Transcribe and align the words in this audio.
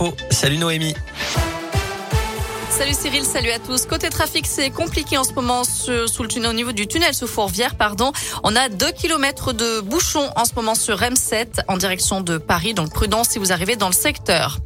Oh, 0.00 0.14
salut 0.30 0.58
Noémie. 0.58 0.94
Salut 2.70 2.94
Cyril, 2.94 3.24
salut 3.24 3.50
à 3.50 3.58
tous. 3.58 3.84
Côté 3.84 4.08
trafic, 4.10 4.46
c'est 4.46 4.70
compliqué 4.70 5.18
en 5.18 5.24
ce 5.24 5.32
moment 5.32 5.62
au 5.88 6.52
niveau 6.52 6.70
du 6.70 6.86
tunnel 6.86 7.12
sous 7.14 7.26
Fourvière, 7.26 7.74
pardon. 7.74 8.12
On 8.44 8.54
a 8.54 8.68
2 8.68 8.92
km 8.92 9.52
de 9.52 9.80
bouchons 9.80 10.30
en 10.36 10.44
ce 10.44 10.54
moment 10.54 10.76
sur 10.76 10.98
M7 10.98 11.62
en 11.66 11.76
direction 11.76 12.20
de 12.20 12.38
Paris, 12.38 12.74
donc 12.74 12.90
prudence 12.90 13.30
si 13.30 13.40
vous 13.40 13.50
arrivez 13.50 13.74
dans 13.74 13.88
le 13.88 13.92
secteur. 13.92 14.58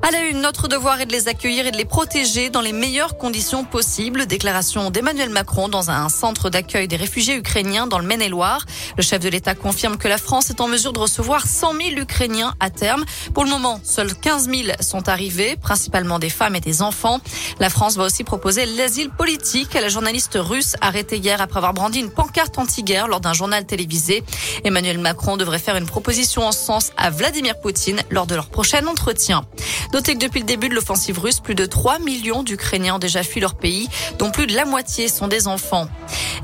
À 0.00 0.12
la 0.12 0.20
une, 0.20 0.40
notre 0.40 0.68
devoir 0.68 1.00
est 1.00 1.06
de 1.06 1.12
les 1.12 1.26
accueillir 1.26 1.66
et 1.66 1.72
de 1.72 1.76
les 1.76 1.84
protéger 1.84 2.50
dans 2.50 2.60
les 2.60 2.72
meilleures 2.72 3.18
conditions 3.18 3.64
possibles. 3.64 4.26
Déclaration 4.26 4.90
d'Emmanuel 4.90 5.28
Macron 5.28 5.68
dans 5.68 5.90
un 5.90 6.08
centre 6.08 6.50
d'accueil 6.50 6.86
des 6.86 6.94
réfugiés 6.94 7.34
ukrainiens 7.34 7.88
dans 7.88 7.98
le 7.98 8.06
Maine-et-Loire. 8.06 8.64
Le 8.96 9.02
chef 9.02 9.20
de 9.20 9.28
l'État 9.28 9.56
confirme 9.56 9.96
que 9.96 10.06
la 10.06 10.16
France 10.16 10.50
est 10.50 10.60
en 10.60 10.68
mesure 10.68 10.92
de 10.92 11.00
recevoir 11.00 11.46
100 11.48 11.72
000 11.72 12.00
Ukrainiens 12.00 12.54
à 12.60 12.70
terme. 12.70 13.04
Pour 13.34 13.42
le 13.42 13.50
moment, 13.50 13.80
seuls 13.82 14.14
15 14.14 14.48
000 14.48 14.62
sont 14.80 15.08
arrivés, 15.08 15.56
principalement 15.56 16.20
des 16.20 16.30
femmes 16.30 16.54
et 16.54 16.60
des 16.60 16.80
enfants. 16.80 17.18
La 17.58 17.68
France 17.68 17.96
va 17.96 18.04
aussi 18.04 18.22
proposer 18.22 18.66
l'asile 18.66 19.10
politique 19.10 19.74
à 19.74 19.80
la 19.80 19.88
journaliste 19.88 20.38
russe 20.40 20.76
arrêtée 20.80 21.18
hier 21.18 21.40
après 21.40 21.58
avoir 21.58 21.74
brandi 21.74 21.98
une 21.98 22.10
pancarte 22.10 22.56
anti-guerre 22.56 23.08
lors 23.08 23.20
d'un 23.20 23.32
journal 23.32 23.66
télévisé. 23.66 24.22
Emmanuel 24.62 24.98
Macron 24.98 25.36
devrait 25.36 25.58
faire 25.58 25.76
une 25.76 25.86
proposition 25.86 26.46
en 26.46 26.52
ce 26.52 26.64
sens 26.64 26.92
à 26.96 27.10
Vladimir 27.10 27.60
Poutine 27.60 28.00
lors 28.10 28.26
de 28.26 28.36
leur 28.36 28.48
prochain 28.48 28.86
entretien. 28.86 29.42
Notez 29.92 30.14
que 30.14 30.18
depuis 30.18 30.40
le 30.40 30.46
début 30.46 30.68
de 30.68 30.74
l'offensive 30.74 31.18
russe, 31.18 31.40
plus 31.40 31.54
de 31.54 31.64
3 31.64 31.98
millions 31.98 32.42
d'Ukrainiens 32.42 32.96
ont 32.96 32.98
déjà 32.98 33.22
fui 33.22 33.40
leur 33.40 33.54
pays, 33.54 33.88
dont 34.18 34.30
plus 34.30 34.46
de 34.46 34.54
la 34.54 34.64
moitié 34.64 35.08
sont 35.08 35.28
des 35.28 35.48
enfants. 35.48 35.88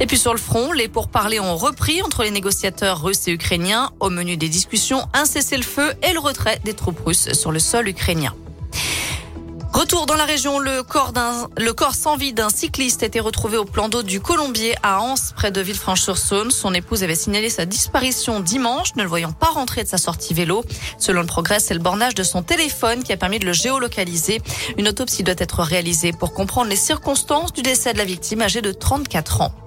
Et 0.00 0.06
puis 0.06 0.18
sur 0.18 0.32
le 0.32 0.40
front, 0.40 0.72
les 0.72 0.88
pourparlers 0.88 1.40
ont 1.40 1.56
repris 1.56 2.02
entre 2.02 2.22
les 2.22 2.30
négociateurs 2.30 3.02
russes 3.02 3.28
et 3.28 3.32
ukrainiens. 3.32 3.90
Au 4.00 4.10
menu 4.10 4.36
des 4.36 4.48
discussions, 4.48 5.06
un 5.12 5.24
cessez-le-feu 5.24 5.94
et 6.02 6.12
le 6.12 6.20
retrait 6.20 6.60
des 6.64 6.74
troupes 6.74 7.00
russes 7.04 7.32
sur 7.32 7.52
le 7.52 7.58
sol 7.58 7.88
ukrainien. 7.88 8.34
Retour 9.74 10.06
dans 10.06 10.14
la 10.14 10.24
région, 10.24 10.60
le 10.60 10.82
corps, 10.84 11.94
sans 11.94 12.16
vie 12.16 12.32
d'un 12.32 12.48
cycliste 12.48 13.02
a 13.02 13.06
été 13.06 13.18
retrouvé 13.18 13.56
au 13.56 13.64
plan 13.64 13.88
d'eau 13.88 14.04
du 14.04 14.20
Colombier 14.20 14.76
à 14.84 15.00
Anse, 15.00 15.32
près 15.34 15.50
de 15.50 15.60
Villefranche-sur-Saône. 15.60 16.52
Son 16.52 16.72
épouse 16.72 17.02
avait 17.02 17.16
signalé 17.16 17.50
sa 17.50 17.66
disparition 17.66 18.38
dimanche, 18.38 18.94
ne 18.94 19.02
le 19.02 19.08
voyant 19.08 19.32
pas 19.32 19.48
rentrer 19.48 19.82
de 19.82 19.88
sa 19.88 19.98
sortie 19.98 20.32
vélo. 20.32 20.64
Selon 20.96 21.22
le 21.22 21.26
progrès, 21.26 21.58
c'est 21.58 21.74
le 21.74 21.80
bornage 21.80 22.14
de 22.14 22.22
son 22.22 22.44
téléphone 22.44 23.02
qui 23.02 23.12
a 23.12 23.16
permis 23.16 23.40
de 23.40 23.46
le 23.46 23.52
géolocaliser. 23.52 24.40
Une 24.78 24.86
autopsie 24.86 25.24
doit 25.24 25.34
être 25.38 25.60
réalisée 25.64 26.12
pour 26.12 26.34
comprendre 26.34 26.70
les 26.70 26.76
circonstances 26.76 27.52
du 27.52 27.62
décès 27.62 27.92
de 27.92 27.98
la 27.98 28.04
victime 28.04 28.42
âgée 28.42 28.62
de 28.62 28.70
34 28.70 29.40
ans. 29.40 29.63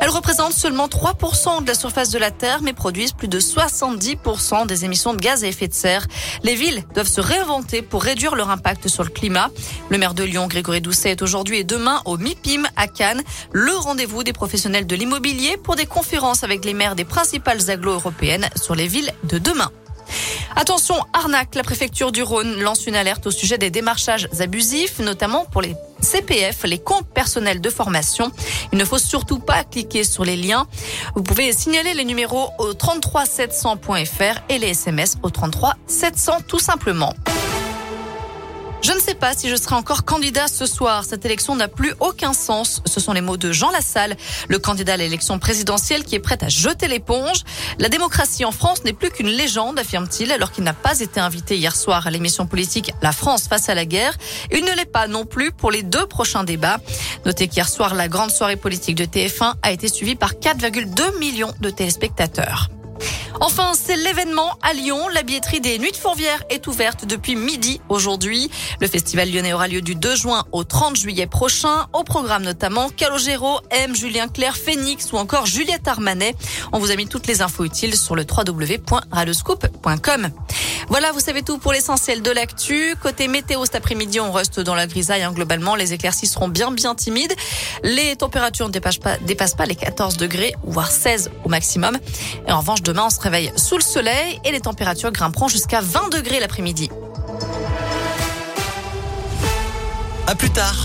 Elles 0.00 0.10
représentent 0.10 0.52
seulement 0.52 0.88
3% 0.88 1.62
de 1.62 1.68
la 1.68 1.74
surface 1.74 2.10
de 2.10 2.18
la 2.18 2.30
Terre, 2.30 2.60
mais 2.62 2.72
produisent 2.72 3.12
plus 3.12 3.28
de 3.28 3.38
70% 3.38 4.66
des 4.66 4.84
émissions 4.84 5.14
de 5.14 5.18
gaz 5.18 5.44
à 5.44 5.46
effet 5.46 5.68
de 5.68 5.74
serre. 5.74 6.06
Les 6.42 6.54
villes 6.54 6.84
doivent 6.94 7.08
se 7.08 7.20
réinventer 7.20 7.82
pour 7.82 8.02
réduire 8.02 8.34
leur 8.34 8.50
impact 8.50 8.88
sur 8.88 9.04
le 9.04 9.10
climat. 9.10 9.50
Le 9.90 9.98
maire 9.98 10.14
de 10.14 10.24
Lyon, 10.24 10.48
Grégory 10.48 10.80
Doucet, 10.80 11.10
est 11.10 11.22
aujourd'hui 11.22 11.58
et 11.58 11.64
demain 11.64 12.02
au 12.04 12.16
MIPIM 12.16 12.66
à 12.76 12.88
Cannes, 12.88 13.22
le 13.52 13.74
rendez-vous 13.76 14.24
des 14.24 14.32
professionnels 14.32 14.86
de 14.86 14.96
l'immobilier 14.96 15.56
pour 15.56 15.76
des 15.76 15.86
conférences 15.86 16.44
avec 16.44 16.64
les 16.64 16.74
maires 16.74 16.96
des 16.96 17.04
principales 17.04 17.70
agglos 17.70 17.92
européennes 17.92 18.48
sur 18.56 18.74
les 18.74 18.88
villes 18.88 19.12
de 19.24 19.38
demain. 19.38 19.70
Attention, 20.56 20.96
arnaque, 21.12 21.54
la 21.54 21.62
préfecture 21.62 22.12
du 22.12 22.22
Rhône 22.22 22.60
lance 22.60 22.86
une 22.86 22.94
alerte 22.94 23.26
au 23.26 23.30
sujet 23.30 23.58
des 23.58 23.70
démarchages 23.70 24.28
abusifs, 24.38 24.98
notamment 24.98 25.44
pour 25.46 25.62
les 25.62 25.74
CPF, 26.00 26.64
les 26.64 26.78
comptes 26.78 27.06
personnels 27.06 27.60
de 27.60 27.70
formation. 27.70 28.30
Il 28.72 28.78
ne 28.78 28.84
faut 28.84 28.98
surtout 28.98 29.38
pas 29.38 29.64
cliquer 29.64 30.04
sur 30.04 30.24
les 30.24 30.36
liens. 30.36 30.66
Vous 31.14 31.22
pouvez 31.22 31.52
signaler 31.52 31.94
les 31.94 32.04
numéros 32.04 32.50
au 32.58 32.72
33700.fr 32.72 34.40
et 34.48 34.58
les 34.58 34.68
SMS 34.68 35.16
au 35.22 35.30
33 35.30 35.76
700 35.86 36.38
tout 36.46 36.58
simplement. 36.58 37.14
Sais 39.12 39.18
pas 39.18 39.34
si 39.34 39.50
je 39.50 39.56
serai 39.56 39.74
encore 39.74 40.06
candidat 40.06 40.48
ce 40.48 40.64
soir. 40.64 41.04
Cette 41.04 41.26
élection 41.26 41.54
n'a 41.54 41.68
plus 41.68 41.92
aucun 42.00 42.32
sens. 42.32 42.80
Ce 42.86 42.98
sont 42.98 43.12
les 43.12 43.20
mots 43.20 43.36
de 43.36 43.52
Jean 43.52 43.70
Lassalle, 43.70 44.16
le 44.48 44.58
candidat 44.58 44.94
à 44.94 44.96
l'élection 44.96 45.38
présidentielle 45.38 46.02
qui 46.02 46.14
est 46.14 46.18
prêt 46.18 46.38
à 46.40 46.48
jeter 46.48 46.88
l'éponge. 46.88 47.42
La 47.78 47.90
démocratie 47.90 48.46
en 48.46 48.52
France 48.52 48.84
n'est 48.84 48.94
plus 48.94 49.10
qu'une 49.10 49.28
légende, 49.28 49.78
affirme-t-il, 49.78 50.32
alors 50.32 50.50
qu'il 50.50 50.64
n'a 50.64 50.72
pas 50.72 50.98
été 51.00 51.20
invité 51.20 51.58
hier 51.58 51.76
soir 51.76 52.06
à 52.06 52.10
l'émission 52.10 52.46
politique 52.46 52.94
La 53.02 53.12
France 53.12 53.48
face 53.48 53.68
à 53.68 53.74
la 53.74 53.84
guerre. 53.84 54.16
Il 54.50 54.64
ne 54.64 54.72
l'est 54.72 54.90
pas 54.90 55.08
non 55.08 55.26
plus 55.26 55.52
pour 55.52 55.70
les 55.70 55.82
deux 55.82 56.06
prochains 56.06 56.44
débats. 56.44 56.78
Notez 57.26 57.48
qu'hier 57.48 57.68
soir, 57.68 57.94
la 57.94 58.08
grande 58.08 58.30
soirée 58.30 58.56
politique 58.56 58.94
de 58.94 59.04
TF1 59.04 59.56
a 59.60 59.72
été 59.72 59.88
suivie 59.88 60.16
par 60.16 60.32
4,2 60.32 61.18
millions 61.18 61.52
de 61.60 61.68
téléspectateurs. 61.68 62.70
Enfin, 63.40 63.72
c'est 63.74 63.96
l'événement 63.96 64.56
à 64.62 64.72
Lyon. 64.72 65.08
La 65.08 65.22
billetterie 65.22 65.60
des 65.60 65.78
Nuits 65.78 65.92
de 65.92 65.96
Fourvière 65.96 66.42
est 66.50 66.66
ouverte 66.66 67.06
depuis 67.06 67.36
midi 67.36 67.80
aujourd'hui. 67.88 68.50
Le 68.80 68.86
festival 68.86 69.30
lyonnais 69.30 69.52
aura 69.52 69.68
lieu 69.68 69.80
du 69.80 69.94
2 69.94 70.16
juin 70.16 70.44
au 70.52 70.64
30 70.64 70.96
juillet 70.96 71.26
prochain. 71.26 71.86
Au 71.92 72.04
programme 72.04 72.44
notamment 72.44 72.88
Calogero, 72.90 73.60
M, 73.70 73.94
Julien 73.94 74.28
Clerc, 74.28 74.56
Phoenix 74.56 75.12
ou 75.12 75.16
encore 75.16 75.46
Juliette 75.46 75.88
Armanet. 75.88 76.34
On 76.72 76.78
vous 76.78 76.90
a 76.90 76.96
mis 76.96 77.06
toutes 77.06 77.26
les 77.26 77.42
infos 77.42 77.64
utiles 77.64 77.96
sur 77.96 78.16
le 78.16 78.24
www.radoscoop.com. 78.24 80.30
Voilà, 80.88 81.12
vous 81.12 81.20
savez 81.20 81.42
tout 81.42 81.58
pour 81.58 81.72
l'essentiel 81.72 82.22
de 82.22 82.30
l'actu. 82.30 82.94
Côté 83.00 83.28
météo, 83.28 83.64
cet 83.64 83.76
après-midi, 83.76 84.20
on 84.20 84.32
reste 84.32 84.60
dans 84.60 84.74
la 84.74 84.86
grisaille. 84.86 85.22
Hein, 85.22 85.32
globalement, 85.32 85.74
les 85.74 85.92
éclaircies 85.92 86.26
seront 86.26 86.48
bien, 86.48 86.70
bien 86.70 86.94
timides. 86.94 87.34
Les 87.82 88.16
températures 88.16 88.68
ne 88.68 88.72
dépassent 88.72 89.54
pas, 89.54 89.66
les 89.66 89.74
14 89.74 90.16
degrés, 90.16 90.54
voire 90.64 90.90
16 90.90 91.30
au 91.44 91.48
maximum. 91.48 91.98
Et 92.46 92.52
en 92.52 92.60
revanche, 92.60 92.82
demain, 92.82 93.04
on 93.06 93.10
se 93.10 93.20
réveille 93.20 93.52
sous 93.56 93.76
le 93.76 93.82
soleil 93.82 94.40
et 94.44 94.52
les 94.52 94.60
températures 94.60 95.12
grimperont 95.12 95.48
jusqu'à 95.48 95.80
20 95.80 96.10
degrés 96.10 96.40
l'après-midi. 96.40 96.90
À 100.26 100.34
plus 100.34 100.50
tard. 100.50 100.76